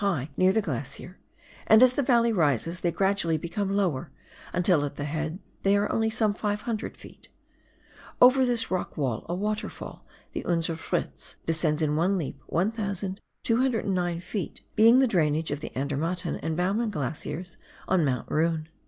[0.01, 1.19] liigti near the glacier,
[1.67, 4.09] and as tlie valley rises they gradually become lower,
[4.51, 7.27] until at the head they are only some 500 ft.
[8.19, 10.03] Over this rock wall, a waterfall,
[10.33, 16.37] the IJnser Fritz, descends in one leaj) 1,209 ft., being the drainage of the Andermatten
[16.37, 17.57] and Baumann Glaciers
[17.87, 18.69] on Mount Roon.